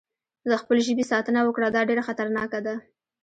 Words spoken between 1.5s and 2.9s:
دا ډېره خطرناکه ده.